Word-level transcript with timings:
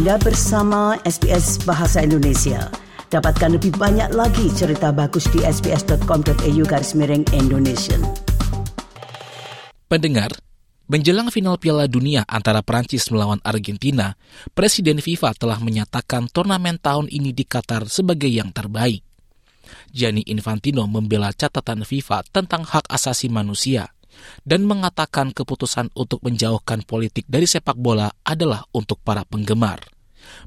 Anda 0.00 0.16
bersama 0.16 0.96
SBS 1.04 1.60
Bahasa 1.68 2.00
Indonesia. 2.00 2.72
Dapatkan 3.12 3.60
lebih 3.60 3.76
banyak 3.76 4.16
lagi 4.16 4.48
cerita 4.48 4.96
bagus 4.96 5.28
di 5.28 5.44
sbs.com.au 5.44 6.62
garis 6.64 6.96
miring 6.96 7.28
Indonesia. 7.36 8.00
Pendengar, 9.92 10.32
menjelang 10.88 11.28
final 11.28 11.60
Piala 11.60 11.84
Dunia 11.84 12.24
antara 12.32 12.64
Prancis 12.64 13.12
melawan 13.12 13.44
Argentina, 13.44 14.16
Presiden 14.56 15.04
FIFA 15.04 15.36
telah 15.36 15.60
menyatakan 15.60 16.32
turnamen 16.32 16.80
tahun 16.80 17.12
ini 17.12 17.36
di 17.36 17.44
Qatar 17.44 17.84
sebagai 17.92 18.32
yang 18.32 18.56
terbaik. 18.56 19.04
Gianni 19.92 20.24
Infantino 20.32 20.88
membela 20.88 21.28
catatan 21.36 21.84
FIFA 21.84 22.24
tentang 22.32 22.64
hak 22.64 22.88
asasi 22.88 23.28
manusia– 23.28 23.92
dan 24.44 24.66
mengatakan 24.66 25.32
keputusan 25.32 25.92
untuk 25.96 26.22
menjauhkan 26.24 26.84
politik 26.84 27.26
dari 27.26 27.46
sepak 27.46 27.76
bola 27.76 28.10
adalah 28.24 28.64
untuk 28.74 29.00
para 29.02 29.24
penggemar. 29.26 29.80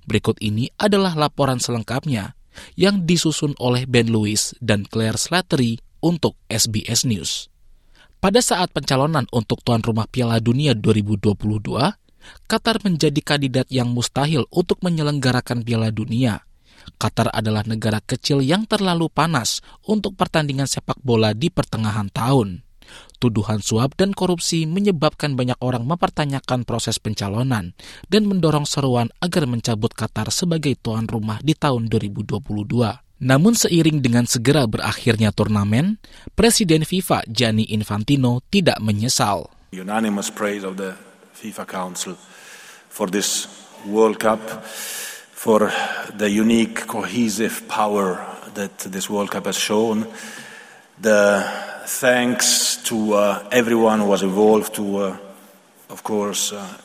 Berikut 0.05 0.39
ini 0.39 0.69
adalah 0.79 1.15
laporan 1.15 1.57
selengkapnya 1.57 2.35
yang 2.77 3.03
disusun 3.03 3.57
oleh 3.57 3.89
Ben 3.89 4.09
Lewis 4.09 4.53
dan 4.61 4.85
Claire 4.85 5.17
Slattery 5.17 5.81
untuk 6.03 6.37
SBS 6.51 7.07
News. 7.07 7.49
Pada 8.23 8.39
saat 8.39 8.71
pencalonan 8.71 9.27
untuk 9.35 9.59
tuan 9.67 9.83
rumah 9.83 10.07
Piala 10.07 10.39
Dunia 10.39 10.71
2022, 10.71 11.35
Qatar 12.47 12.79
menjadi 12.79 13.19
kandidat 13.19 13.67
yang 13.67 13.91
mustahil 13.91 14.47
untuk 14.47 14.79
menyelenggarakan 14.79 15.59
Piala 15.67 15.91
Dunia. 15.91 16.39
Qatar 16.95 17.31
adalah 17.31 17.67
negara 17.67 17.99
kecil 17.99 18.39
yang 18.39 18.63
terlalu 18.63 19.11
panas 19.11 19.59
untuk 19.87 20.15
pertandingan 20.15 20.67
sepak 20.67 20.99
bola 21.03 21.35
di 21.35 21.51
pertengahan 21.51 22.07
tahun. 22.11 22.63
Tuduhan 23.23 23.63
suap 23.63 23.95
dan 23.95 24.11
korupsi 24.11 24.67
menyebabkan 24.67 25.39
banyak 25.39 25.55
orang 25.63 25.87
mempertanyakan 25.87 26.67
proses 26.67 26.99
pencalonan 26.99 27.71
dan 28.11 28.27
mendorong 28.27 28.67
seruan 28.67 29.07
agar 29.23 29.47
mencabut 29.47 29.95
Qatar 29.95 30.27
sebagai 30.27 30.75
tuan 30.75 31.07
rumah 31.07 31.39
di 31.39 31.55
tahun 31.55 31.87
2022. 31.87 32.43
Namun 33.23 33.55
seiring 33.55 34.03
dengan 34.03 34.27
segera 34.27 34.67
berakhirnya 34.67 35.31
turnamen, 35.31 36.03
Presiden 36.35 36.83
FIFA 36.83 37.23
Gianni 37.31 37.71
Infantino 37.71 38.43
tidak 38.51 38.83
menyesal. 38.83 39.47
Unanimous 39.71 40.27
praise 40.27 40.67
of 40.67 40.75
the 40.75 40.91
FIFA 41.31 41.63
Council 41.63 42.19
for 42.91 43.07
this 43.07 43.47
World 43.87 44.19
Cup, 44.19 44.43
for 45.31 45.71
the 46.11 46.27
unique 46.27 46.83
cohesive 46.91 47.63
power 47.71 48.19
that 48.59 48.83
this 48.91 49.07
World 49.07 49.31
Cup 49.31 49.47
has 49.47 49.55
shown, 49.55 50.11
the 50.99 51.39
thanks 51.85 52.77
to 52.83 53.13
uh, 53.13 53.47
everyone 53.51 53.99
who 53.99 54.05
was 54.05 54.23
involved, 54.23 54.75
to, 54.75 54.97
uh, 54.97 55.17
of 55.89 56.03
course, 56.03 56.53
uh, 56.53 56.77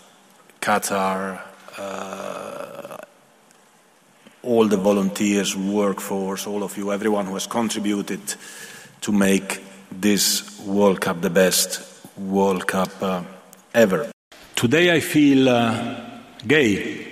Qatar, 0.60 1.40
uh, 1.78 2.96
all 4.42 4.66
the 4.66 4.76
volunteers, 4.76 5.56
workforce, 5.56 6.46
all 6.46 6.62
of 6.62 6.76
you, 6.76 6.92
everyone 6.92 7.26
who 7.26 7.34
has 7.34 7.46
contributed 7.46 8.20
to 9.00 9.12
make 9.12 9.62
this 9.90 10.60
World 10.60 11.00
Cup 11.00 11.20
the 11.20 11.30
best 11.30 11.82
World 12.16 12.66
Cup 12.66 12.90
uh, 13.02 13.22
ever. 13.74 14.10
Today 14.54 14.94
I 14.94 15.00
feel 15.00 15.44
gay. 16.46 17.06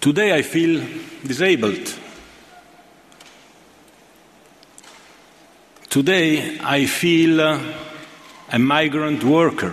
Today 0.00 0.34
I 0.34 0.42
feel 0.42 0.82
disabled. 1.26 2.05
Today 5.96 6.60
I 6.60 6.84
feel 6.84 7.40
a 7.40 8.58
migrant 8.60 9.24
worker. 9.24 9.72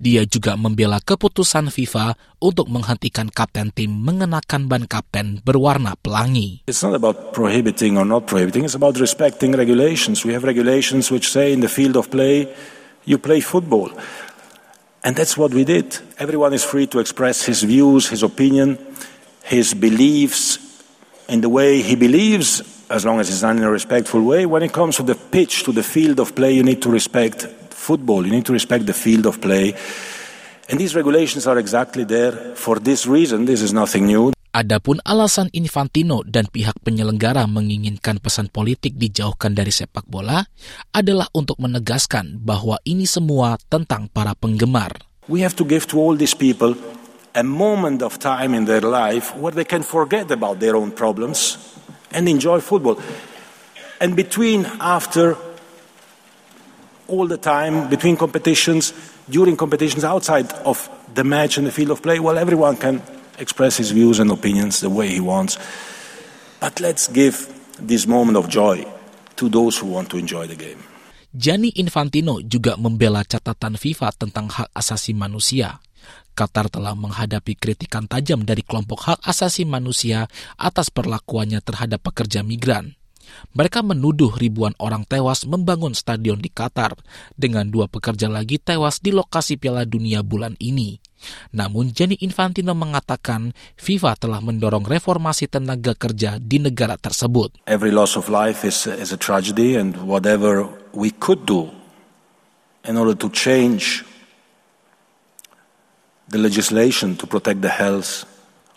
Dia 0.00 0.24
juga 0.24 0.56
membela 0.56 0.96
keputusan 0.96 1.68
FIFA 1.68 2.16
untuk 2.40 2.72
menghentikan 2.72 3.28
kapten 3.28 3.68
tim 3.68 3.92
mengenakan 4.00 4.64
ban 4.64 4.88
kapten 4.88 5.44
berwarna 5.44 5.92
pelangi. 6.00 6.64
It's 6.64 6.80
not 6.80 6.96
about 6.96 7.36
prohibiting 7.36 8.00
or 8.00 8.08
not 8.08 8.24
prohibiting, 8.24 8.64
it's 8.64 8.72
about 8.72 8.96
respecting 8.96 9.52
regulations. 9.52 10.24
We 10.24 10.32
have 10.32 10.40
regulations 10.40 11.12
which 11.12 11.28
say 11.28 11.52
in 11.52 11.60
the 11.60 11.68
field 11.68 12.00
of 12.00 12.08
play, 12.08 12.48
you 13.04 13.20
play 13.20 13.44
football. 13.44 13.92
And 15.04 15.20
that's 15.20 15.36
what 15.36 15.52
we 15.52 15.68
did. 15.68 16.00
Everyone 16.16 16.56
is 16.56 16.64
free 16.64 16.88
to 16.96 16.98
express 17.04 17.44
his 17.44 17.60
views, 17.60 18.08
his 18.08 18.24
opinion, 18.24 18.80
his 19.44 19.76
beliefs 19.76 20.56
in 21.28 21.44
the 21.44 21.52
way 21.52 21.84
he 21.84 21.92
believes 21.92 22.64
as 22.90 23.04
long 23.04 23.18
as 23.18 23.28
it's 23.28 23.42
done 23.42 23.58
in 23.58 23.64
a 23.64 23.70
respectful 23.70 24.22
way. 24.22 24.46
When 24.46 24.62
it 24.62 24.72
comes 24.72 24.96
to 24.96 25.02
the 25.02 25.14
pitch, 25.14 25.64
to 25.64 25.72
the 25.72 25.82
field 25.82 26.20
of 26.20 26.34
play, 26.34 26.52
you 26.54 26.62
need 26.62 26.82
to 26.82 26.90
respect 26.90 27.46
football. 27.74 28.26
You 28.26 28.32
need 28.32 28.46
to 28.46 28.54
respect 28.54 28.86
the 28.86 28.94
field 28.94 29.26
of 29.26 29.40
play. 29.40 29.74
And 30.68 30.78
these 30.78 30.94
regulations 30.94 31.46
are 31.46 31.58
exactly 31.58 32.02
there 32.02 32.34
for 32.58 32.78
this 32.82 33.06
reason. 33.06 33.46
This 33.46 33.62
is 33.62 33.70
nothing 33.70 34.06
new. 34.06 34.34
Adapun 34.56 35.04
alasan 35.04 35.52
Infantino 35.52 36.24
dan 36.24 36.48
pihak 36.48 36.80
penyelenggara 36.80 37.44
menginginkan 37.44 38.16
pesan 38.24 38.48
politik 38.48 38.96
dijauhkan 38.96 39.52
dari 39.52 39.68
sepak 39.68 40.08
bola 40.08 40.48
adalah 40.96 41.28
untuk 41.36 41.60
menegaskan 41.60 42.40
bahwa 42.40 42.80
ini 42.88 43.04
semua 43.04 43.60
tentang 43.68 44.08
para 44.08 44.32
penggemar. 44.32 44.96
We 45.28 45.44
have 45.44 45.52
to 45.60 45.64
give 45.68 45.84
to 45.92 46.00
all 46.00 46.16
these 46.16 46.32
people 46.32 46.72
a 47.36 47.44
moment 47.44 48.00
of 48.00 48.16
time 48.16 48.56
in 48.56 48.64
their 48.64 48.80
life 48.80 49.36
where 49.36 49.52
they 49.52 49.68
can 49.68 49.84
forget 49.84 50.32
about 50.32 50.56
their 50.56 50.72
own 50.72 50.88
problems 50.88 51.60
and 52.12 52.28
enjoy 52.28 52.60
football. 52.60 53.00
And 54.00 54.14
between, 54.14 54.66
after, 54.80 55.36
all 57.08 57.26
the 57.26 57.38
time, 57.38 57.88
between 57.88 58.16
competitions, 58.16 58.92
during 59.28 59.56
competitions, 59.56 60.04
outside 60.04 60.52
of 60.64 60.88
the 61.14 61.24
match 61.24 61.56
and 61.58 61.66
the 61.66 61.72
field 61.72 61.90
of 61.90 62.02
play, 62.02 62.18
well, 62.20 62.38
everyone 62.38 62.76
can 62.76 63.02
express 63.38 63.76
his 63.76 63.90
views 63.90 64.18
and 64.18 64.30
opinions 64.30 64.80
the 64.80 64.90
way 64.90 65.08
he 65.08 65.20
wants. 65.20 65.58
But 66.60 66.80
let's 66.80 67.08
give 67.08 67.48
this 67.78 68.06
moment 68.06 68.36
of 68.36 68.48
joy 68.48 68.84
to 69.36 69.48
those 69.48 69.78
who 69.78 69.86
want 69.86 70.10
to 70.10 70.16
enjoy 70.16 70.46
the 70.46 70.56
game. 70.56 70.82
Gianni 71.36 71.68
Infantino 71.76 72.40
juga 72.40 72.80
membela 72.80 73.20
catatan 73.20 73.76
FIFA 73.76 74.08
tentang 74.16 74.48
hak 74.48 74.72
asasi 74.72 75.12
manusia 75.12 75.84
Qatar 76.36 76.68
telah 76.68 76.92
menghadapi 76.92 77.56
kritikan 77.56 78.04
tajam 78.04 78.44
dari 78.44 78.60
kelompok 78.60 79.08
hak 79.08 79.20
asasi 79.24 79.64
manusia 79.64 80.28
atas 80.60 80.92
perlakuannya 80.92 81.64
terhadap 81.64 82.04
pekerja 82.04 82.44
migran. 82.44 82.92
Mereka 83.56 83.82
menuduh 83.82 84.30
ribuan 84.38 84.72
orang 84.78 85.02
tewas 85.08 85.48
membangun 85.48 85.92
stadion 85.98 86.38
di 86.38 86.46
Qatar, 86.52 86.94
dengan 87.34 87.66
dua 87.66 87.90
pekerja 87.90 88.30
lagi 88.30 88.60
tewas 88.60 89.02
di 89.02 89.10
lokasi 89.10 89.58
Piala 89.58 89.82
Dunia 89.82 90.22
bulan 90.22 90.54
ini. 90.62 91.00
Namun 91.56 91.90
Gianni 91.90 92.20
Infantino 92.22 92.76
mengatakan 92.76 93.50
FIFA 93.80 94.12
telah 94.20 94.40
mendorong 94.44 94.86
reformasi 94.86 95.50
tenaga 95.50 95.96
kerja 95.96 96.38
di 96.38 96.62
negara 96.62 96.94
tersebut. 97.00 97.66
Every 97.66 97.90
loss 97.90 98.14
of 98.14 98.30
life 98.30 98.62
is, 98.62 98.86
is 98.86 99.10
a 99.10 99.18
tragedy 99.18 99.74
and 99.74 99.96
whatever 100.06 100.68
we 100.94 101.10
could 101.10 101.48
do 101.48 101.72
in 102.86 102.94
order 102.94 103.16
to 103.18 103.26
change 103.32 104.05
the 106.28 106.38
legislation 106.38 107.16
to 107.16 107.26
protect 107.26 107.62
the 107.62 107.70
health 107.70 108.26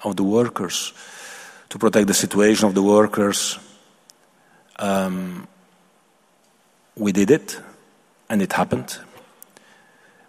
of 0.04 0.16
the 0.16 0.24
workers, 0.24 0.94
to 1.70 1.78
protect 1.78 2.08
the 2.08 2.14
situation 2.14 2.68
of 2.68 2.74
the 2.74 2.84
workers. 2.84 3.58
Um, 4.78 5.48
we 6.96 7.12
did 7.12 7.32
it, 7.32 7.60
and 8.30 8.42
it 8.42 8.54
happened. 8.54 8.98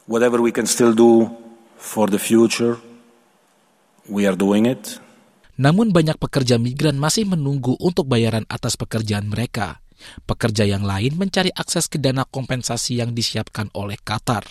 Whatever 0.06 0.40
we 0.40 0.50
can 0.50 0.66
still 0.66 0.92
do 0.92 1.30
for 1.76 2.08
the 2.08 2.18
future, 2.18 2.78
we 4.08 4.26
are 4.26 4.36
doing 4.36 4.66
it. 4.66 4.98
Namun 5.60 5.92
banyak 5.92 6.16
pekerja 6.16 6.56
migran 6.56 6.96
masih 6.96 7.28
menunggu 7.28 7.76
untuk 7.76 8.08
bayaran 8.08 8.48
atas 8.48 8.80
pekerjaan 8.80 9.28
mereka. 9.28 9.79
Pekerja 10.24 10.66
yang 10.66 10.84
lain 10.84 11.16
mencari 11.16 11.52
akses 11.52 11.86
ke 11.86 12.00
dana 12.00 12.26
kompensasi 12.26 13.00
yang 13.00 13.12
disiapkan 13.14 13.68
oleh 13.76 13.96
Qatar. 14.00 14.44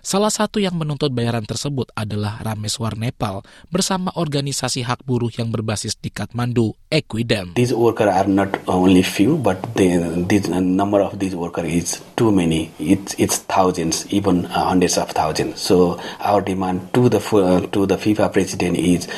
Salah 0.00 0.32
satu 0.32 0.60
yang 0.60 0.76
menuntut 0.76 1.12
bayaran 1.12 1.44
tersebut 1.44 1.92
adalah 1.92 2.40
Rameswar 2.40 2.96
Nepal 2.96 3.44
bersama 3.68 4.12
organisasi 4.16 4.84
hak 4.84 5.04
buruh 5.04 5.28
yang 5.32 5.52
berbasis 5.52 5.96
di 6.00 6.08
Kathmandu, 6.08 6.72
Equidem. 6.88 7.52
These 7.56 7.76
workers 7.76 8.08
are 8.08 8.28
not 8.28 8.64
only 8.64 9.04
few, 9.04 9.36
but 9.36 9.60
the, 9.76 10.00
the 10.24 10.40
number 10.60 11.04
of 11.04 11.20
these 11.20 11.36
workers 11.36 11.68
is 11.68 11.88
too 12.16 12.32
many. 12.32 12.72
It's, 12.80 13.12
it's 13.20 13.44
thousands, 13.44 14.08
even 14.08 14.48
hundreds 14.48 14.96
of 14.96 15.12
thousands. 15.12 15.60
So 15.60 16.00
our 16.20 16.40
demand 16.40 16.92
to 16.96 17.08
the 17.08 17.20
to 17.72 17.84
the 17.86 17.96
FIFA 17.96 18.32
president 18.32 18.76
is 18.76 19.08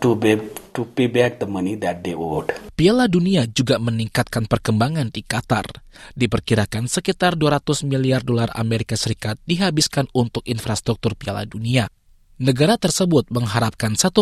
to 0.00 0.16
be 0.16 0.40
to 0.76 0.84
pay 0.92 1.08
back 1.08 1.40
the 1.40 1.48
money 1.48 1.80
that 1.80 2.04
they 2.04 2.12
owed. 2.12 2.52
Piala 2.76 3.08
Dunia 3.08 3.48
juga 3.48 3.80
meningkatkan 3.80 4.44
perkembangan 4.44 5.08
di 5.08 5.24
Qatar. 5.24 5.64
Diperkirakan 6.12 6.84
sekitar 6.92 7.40
200 7.40 7.88
miliar 7.88 8.20
dolar 8.20 8.52
Amerika 8.52 8.92
Serikat 9.00 9.40
dihabiskan 9.48 10.12
untuk 10.12 10.44
infrastruktur 10.44 11.16
Piala 11.16 11.48
Dunia. 11.48 11.88
Negara 12.36 12.76
tersebut 12.76 13.32
mengharapkan 13.32 13.96
1,2 13.96 14.12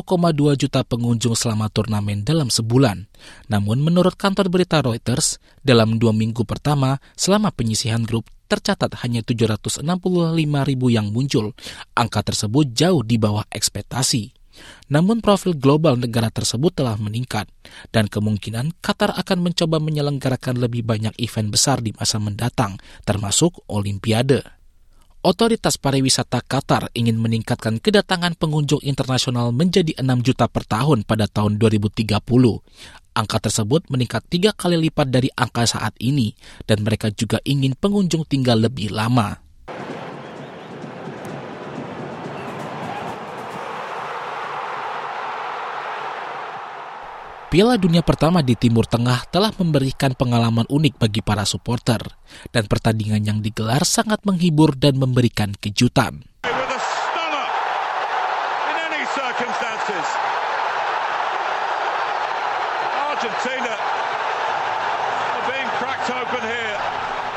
juta 0.55 0.87
pengunjung 0.87 1.35
selama 1.35 1.67
turnamen 1.67 2.23
dalam 2.23 2.47
sebulan. 2.47 3.11
Namun 3.51 3.83
menurut 3.83 4.15
kantor 4.15 4.55
berita 4.55 4.79
Reuters, 4.79 5.43
dalam 5.67 5.99
dua 5.99 6.15
minggu 6.15 6.47
pertama 6.47 7.03
selama 7.19 7.51
penyisihan 7.51 8.07
grup 8.07 8.31
tercatat 8.47 9.03
hanya 9.03 9.19
765 9.27 9.83
ribu 10.63 10.87
yang 10.95 11.11
muncul. 11.11 11.59
Angka 11.99 12.23
tersebut 12.23 12.71
jauh 12.71 13.03
di 13.03 13.19
bawah 13.19 13.43
ekspektasi. 13.51 14.44
Namun 14.93 15.25
profil 15.25 15.57
global 15.57 15.97
negara 15.97 16.29
tersebut 16.29 16.75
telah 16.77 16.95
meningkat 17.01 17.49
dan 17.91 18.07
kemungkinan 18.11 18.77
Qatar 18.85 19.15
akan 19.17 19.51
mencoba 19.51 19.81
menyelenggarakan 19.81 20.61
lebih 20.61 20.85
banyak 20.85 21.17
event 21.19 21.49
besar 21.49 21.81
di 21.81 21.97
masa 21.97 22.21
mendatang, 22.21 22.77
termasuk 23.03 23.65
Olimpiade. 23.71 24.45
Otoritas 25.25 25.81
Pariwisata 25.81 26.45
Qatar 26.45 26.93
ingin 26.93 27.17
meningkatkan 27.17 27.81
kedatangan 27.81 28.37
pengunjung 28.37 28.85
internasional 28.85 29.57
menjadi 29.57 29.97
6 29.97 30.05
juta 30.21 30.53
per 30.53 30.69
tahun 30.69 31.09
pada 31.09 31.25
tahun 31.25 31.57
2030. 31.57 32.21
Angka 33.15 33.39
tersebut 33.41 33.89
meningkat 33.89 34.27
tiga 34.29 34.53
kali 34.53 34.77
lipat 34.77 35.09
dari 35.09 35.33
angka 35.33 35.65
saat 35.65 35.97
ini, 35.97 36.37
dan 36.69 36.85
mereka 36.85 37.09
juga 37.09 37.41
ingin 37.49 37.73
pengunjung 37.73 38.29
tinggal 38.29 38.69
lebih 38.69 38.93
lama. 38.93 39.44
Piala 47.53 47.77
Dunia 47.79 48.01
pertama 48.01 48.41
di 48.41 48.57
Timur 48.59 48.89
Tengah 48.89 49.29
telah 49.31 49.53
memberikan 49.55 50.17
pengalaman 50.17 50.67
unik 50.67 50.99
bagi 50.99 51.21
para 51.21 51.47
supporter, 51.47 52.01
dan 52.51 52.65
pertandingan 52.67 53.23
yang 53.23 53.39
digelar 53.45 53.87
sangat 53.87 54.25
menghibur 54.27 54.75
dan 54.75 54.99
memberikan 54.99 55.53
kejutan. 55.59 56.25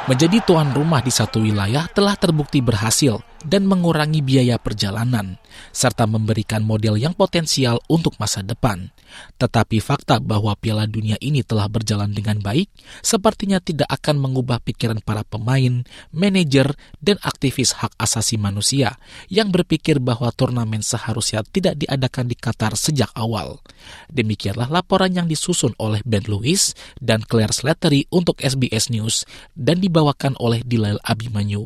Menjadi 0.08 0.40
tuan 0.48 0.72
rumah 0.72 1.04
di 1.04 1.12
satu 1.12 1.44
wilayah 1.44 1.84
telah 1.92 2.16
terbukti 2.16 2.64
berhasil 2.64 3.20
dan 3.44 3.66
mengurangi 3.66 4.22
biaya 4.22 4.56
perjalanan, 4.62 5.42
serta 5.74 6.06
memberikan 6.08 6.64
model 6.64 6.96
yang 6.96 7.18
potensial 7.18 7.82
untuk 7.92 8.16
masa 8.22 8.46
depan. 8.46 8.94
Tetapi 9.42 9.82
fakta 9.82 10.22
bahwa 10.22 10.54
Piala 10.56 10.86
Dunia 10.86 11.18
ini 11.20 11.42
telah 11.42 11.66
berjalan 11.66 12.14
dengan 12.14 12.38
baik 12.38 12.70
sepertinya 13.02 13.58
tidak 13.58 13.90
akan 13.90 14.22
mengubah 14.22 14.62
pikiran 14.62 15.02
para 15.02 15.26
pemain, 15.26 15.84
manajer, 16.14 16.78
dan 17.02 17.18
aktivis 17.26 17.76
hak 17.82 17.98
asasi 17.98 18.38
manusia 18.38 19.02
yang 19.32 19.50
berpikir 19.50 19.98
bahwa 19.98 20.30
turnamen 20.36 20.86
seharusnya 20.86 21.42
tidak 21.48 21.80
diadakan 21.82 22.30
di 22.30 22.36
Qatar 22.38 22.78
sejak 22.78 23.10
awal. 23.18 23.64
Demikianlah 24.12 24.70
laporan 24.70 25.10
yang 25.16 25.26
disusun 25.26 25.74
oleh 25.82 26.04
Ben 26.06 26.28
Lewis 26.28 26.78
dan 27.02 27.24
Claire 27.26 27.56
Slattery 27.56 28.06
untuk 28.14 28.38
SBS 28.44 28.94
News 28.94 29.26
dan 29.58 29.80
di 29.82 29.88
dibawakan 29.88 30.36
oleh 30.38 30.62
Dilail 30.62 31.00
Abimanyu 31.02 31.66